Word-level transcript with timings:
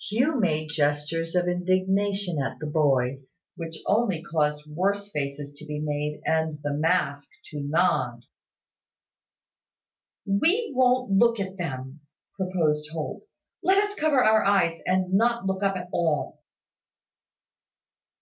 Hugh 0.00 0.40
made 0.40 0.70
gestures 0.70 1.34
of 1.34 1.46
indignation 1.46 2.40
at 2.40 2.58
the 2.58 2.64
boys, 2.66 3.36
which 3.54 3.82
only 3.84 4.22
caused 4.22 4.66
worse 4.66 5.10
faces 5.12 5.52
to 5.58 5.66
be 5.66 5.78
made, 5.78 6.22
and 6.24 6.58
the 6.62 6.72
mask 6.72 7.28
to 7.50 7.60
nod. 7.60 8.24
"We 10.24 10.72
wont 10.74 11.10
look 11.12 11.38
at 11.38 11.58
them," 11.58 12.00
proposed 12.34 12.88
Holt. 12.92 13.24
"Let 13.62 13.76
us 13.76 13.94
cover 13.94 14.24
our 14.24 14.42
eyes, 14.42 14.80
and 14.86 15.12
not 15.12 15.44
look 15.44 15.62
up 15.62 15.76
at 15.76 15.90
all." 15.92 16.40